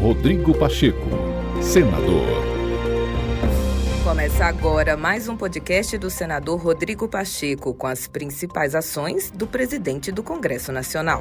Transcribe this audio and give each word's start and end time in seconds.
Rodrigo 0.00 0.56
Pacheco, 0.56 1.08
senador. 1.60 2.24
Começa 4.04 4.44
agora 4.44 4.96
mais 4.96 5.28
um 5.28 5.36
podcast 5.36 5.98
do 5.98 6.08
senador 6.08 6.62
Rodrigo 6.62 7.08
Pacheco 7.08 7.74
com 7.74 7.88
as 7.88 8.06
principais 8.06 8.76
ações 8.76 9.32
do 9.32 9.44
presidente 9.44 10.12
do 10.12 10.22
Congresso 10.22 10.70
Nacional. 10.70 11.20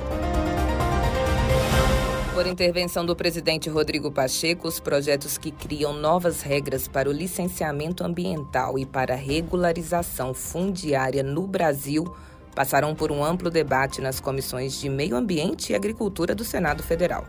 Por 2.35 2.45
intervenção 2.45 3.03
do 3.03 3.15
presidente 3.15 3.67
Rodrigo 3.67 4.12
Pacheco, 4.12 4.67
os 4.67 4.79
projetos 4.79 5.39
que 5.39 5.49
criam 5.49 5.94
novas 5.94 6.44
regras 6.44 6.87
para 6.87 7.09
o 7.09 7.12
licenciamento 7.12 8.03
ambiental 8.03 8.78
e 8.78 8.85
para 8.85 9.15
a 9.15 9.17
regularização 9.17 10.35
fundiária 10.35 11.23
no 11.23 11.47
Brasil 11.47 12.05
passaram 12.53 12.94
por 12.94 13.12
um 13.12 13.25
amplo 13.25 13.49
debate 13.49 14.01
nas 14.01 14.19
comissões 14.19 14.79
de 14.79 14.87
Meio 14.87 15.15
Ambiente 15.15 15.71
e 15.71 15.75
Agricultura 15.75 16.35
do 16.35 16.44
Senado 16.44 16.84
Federal. 16.84 17.25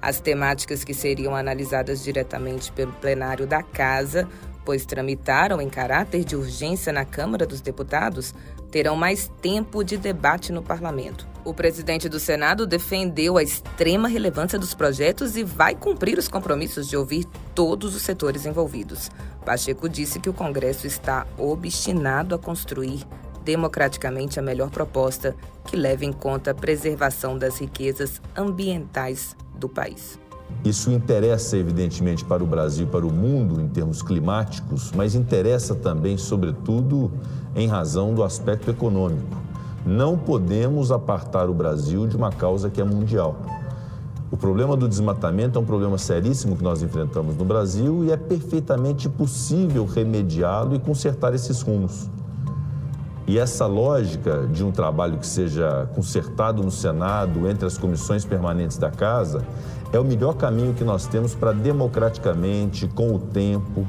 As 0.00 0.20
temáticas 0.20 0.84
que 0.84 0.94
seriam 0.94 1.34
analisadas 1.34 2.02
diretamente 2.02 2.70
pelo 2.72 2.92
plenário 2.92 3.46
da 3.46 3.62
Casa, 3.62 4.28
pois 4.64 4.84
tramitaram 4.84 5.60
em 5.60 5.68
caráter 5.68 6.24
de 6.24 6.36
urgência 6.36 6.92
na 6.92 7.04
Câmara 7.04 7.46
dos 7.46 7.60
Deputados, 7.60 8.34
terão 8.70 8.94
mais 8.94 9.30
tempo 9.40 9.82
de 9.82 9.96
debate 9.96 10.52
no 10.52 10.62
parlamento. 10.62 11.26
O 11.44 11.54
presidente 11.54 12.08
do 12.08 12.20
Senado 12.20 12.66
defendeu 12.66 13.38
a 13.38 13.42
extrema 13.42 14.08
relevância 14.08 14.58
dos 14.58 14.74
projetos 14.74 15.36
e 15.36 15.42
vai 15.42 15.74
cumprir 15.74 16.18
os 16.18 16.28
compromissos 16.28 16.86
de 16.86 16.96
ouvir 16.96 17.24
todos 17.54 17.94
os 17.94 18.02
setores 18.02 18.44
envolvidos. 18.44 19.10
Pacheco 19.44 19.88
disse 19.88 20.20
que 20.20 20.28
o 20.28 20.34
Congresso 20.34 20.86
está 20.86 21.26
obstinado 21.38 22.34
a 22.34 22.38
construir 22.38 23.06
democraticamente 23.42 24.38
a 24.38 24.42
melhor 24.42 24.68
proposta 24.68 25.34
que 25.64 25.74
leve 25.74 26.04
em 26.04 26.12
conta 26.12 26.50
a 26.50 26.54
preservação 26.54 27.38
das 27.38 27.58
riquezas 27.58 28.20
ambientais 28.36 29.34
do 29.58 29.68
país. 29.68 30.18
Isso 30.64 30.90
interessa, 30.90 31.56
evidentemente, 31.56 32.24
para 32.24 32.42
o 32.42 32.46
Brasil 32.46 32.86
para 32.86 33.06
o 33.06 33.12
mundo 33.12 33.60
em 33.60 33.68
termos 33.68 34.02
climáticos, 34.02 34.92
mas 34.92 35.14
interessa 35.14 35.74
também, 35.74 36.16
sobretudo, 36.16 37.12
em 37.54 37.68
razão 37.68 38.14
do 38.14 38.24
aspecto 38.24 38.70
econômico. 38.70 39.36
Não 39.86 40.18
podemos 40.18 40.90
apartar 40.90 41.48
o 41.48 41.54
Brasil 41.54 42.06
de 42.06 42.16
uma 42.16 42.30
causa 42.30 42.70
que 42.70 42.80
é 42.80 42.84
mundial. 42.84 43.36
O 44.30 44.36
problema 44.36 44.76
do 44.76 44.88
desmatamento 44.88 45.58
é 45.58 45.62
um 45.62 45.64
problema 45.64 45.96
seríssimo 45.96 46.56
que 46.56 46.62
nós 46.62 46.82
enfrentamos 46.82 47.36
no 47.36 47.44
Brasil 47.44 48.04
e 48.04 48.12
é 48.12 48.16
perfeitamente 48.16 49.08
possível 49.08 49.86
remediá-lo 49.86 50.74
e 50.74 50.78
consertar 50.78 51.34
esses 51.34 51.62
rumos. 51.62 52.10
E 53.28 53.38
essa 53.38 53.66
lógica 53.66 54.48
de 54.50 54.64
um 54.64 54.72
trabalho 54.72 55.18
que 55.18 55.26
seja 55.26 55.86
consertado 55.94 56.62
no 56.62 56.70
Senado, 56.70 57.46
entre 57.46 57.66
as 57.66 57.76
comissões 57.76 58.24
permanentes 58.24 58.78
da 58.78 58.90
Casa, 58.90 59.44
é 59.92 59.98
o 60.00 60.04
melhor 60.04 60.34
caminho 60.34 60.72
que 60.72 60.82
nós 60.82 61.06
temos 61.06 61.34
para 61.34 61.52
democraticamente, 61.52 62.88
com 62.88 63.14
o 63.14 63.18
tempo, 63.18 63.86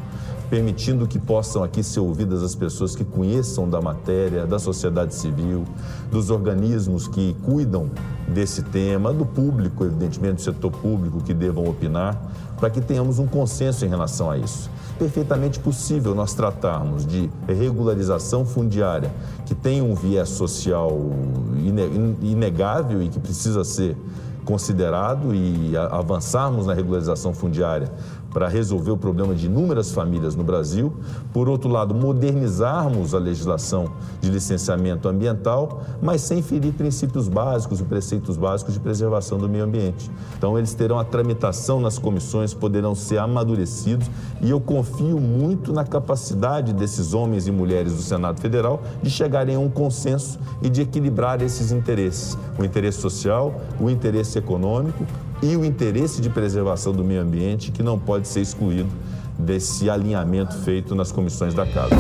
permitindo 0.50 1.08
que 1.08 1.18
possam 1.18 1.64
aqui 1.64 1.82
ser 1.82 2.02
ouvidas 2.02 2.44
as 2.44 2.54
pessoas 2.54 2.98
que 2.98 3.06
conheçam 3.06 3.70
da 3.70 3.80
matéria, 3.80 4.46
da 4.46 4.60
sociedade 4.60 5.16
civil, 5.16 5.64
dos 6.12 6.30
organismos 6.30 7.08
que 7.08 7.34
cuidam 7.46 7.90
desse 8.28 8.62
tema, 8.62 9.14
do 9.14 9.26
público, 9.26 9.86
evidentemente, 9.86 10.36
do 10.36 10.42
setor 10.42 10.72
público 10.72 11.24
que 11.24 11.34
devam 11.34 11.66
opinar, 11.66 12.22
para 12.60 12.70
que 12.70 12.82
tenhamos 12.82 13.20
um 13.20 13.28
consenso 13.28 13.86
em 13.86 13.88
relação 13.88 14.30
a 14.30 14.38
isso. 14.38 14.70
Perfeitamente 15.00 15.60
possível 15.60 16.14
nós 16.14 16.34
tratarmos 16.34 17.06
de 17.06 17.30
regularização 17.48 18.46
fundiária, 18.46 19.10
que 19.46 19.56
tem 19.56 19.82
um 19.82 19.96
viés 19.96 20.28
social 20.28 20.92
inegável 22.22 23.02
e 23.02 23.08
que 23.08 23.18
precisa 23.18 23.64
ser 23.64 23.96
considerado 24.44 25.34
e 25.34 25.78
avançarmos 25.78 26.66
na 26.66 26.74
regularização 26.74 27.34
fundiária 27.34 27.90
para 28.32 28.48
resolver 28.48 28.92
o 28.92 28.98
problema 28.98 29.34
de 29.34 29.48
inúmeras 29.48 29.92
famílias 29.92 30.36
no 30.36 30.44
Brasil. 30.44 30.94
Por 31.34 31.50
outro 31.50 31.70
lado, 31.70 31.94
modernizarmos 31.94 33.14
a 33.14 33.20
legislação 33.20 33.92
de 34.22 34.30
licenciamento 34.30 35.08
ambiental, 35.08 35.82
mas 36.02 36.22
sem 36.22 36.42
ferir 36.42 36.74
princípios 36.74 37.28
básicos 37.28 37.80
e 37.80 37.84
preceitos 37.84 38.38
básicos 38.38 38.74
de 38.74 38.80
preservação 38.80 39.38
do 39.38 39.50
meio 39.50 39.64
ambiente. 39.64 40.10
Então, 40.38 40.58
eles 40.58 40.74
terão 40.74 41.00
a 41.00 41.04
tramitação 41.04 41.80
nas 41.80 41.98
comissões, 41.98 42.54
poderão 42.54 42.96
ser 42.96 43.18
amadurecidos 43.18 44.10
e 44.42 44.50
eu 44.50 44.60
confio 44.60 45.20
muito 45.20 45.74
na 45.74 45.84
capacidade 45.84 46.74
desses 46.74 47.14
homens 47.14 47.48
e 47.48 47.52
mulheres 47.52 47.94
do 47.94 48.02
Senado 48.02 48.40
Federal 48.40 48.82
de 49.02 49.10
chegarem 49.10 49.56
a 49.56 49.60
um 49.60 49.70
consenso 49.70 50.40
e 50.62 50.70
de 50.70 50.82
equilibrar 50.82 51.42
esses 51.42 51.72
interesses: 51.72 52.38
o 52.58 52.64
interesse 52.64 53.00
social, 53.00 53.54
o 53.80 53.90
interesse 53.90 54.38
econômico, 54.38 55.06
e 55.42 55.56
o 55.56 55.64
interesse 55.64 56.22
de 56.22 56.30
preservação 56.30 56.92
do 56.94 57.04
meio 57.04 57.22
ambiente 57.22 57.72
que 57.72 57.82
não 57.82 57.98
pode 57.98 58.28
ser 58.28 58.42
excluído 58.42 58.90
desse 59.38 59.90
alinhamento 59.90 60.56
feito 60.58 60.94
nas 60.94 61.12
comissões 61.12 61.54
da 61.54 61.66
Casa. 61.66 61.96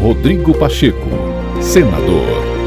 Rodrigo 0.00 0.56
Pacheco, 0.58 1.08
senador. 1.60 2.57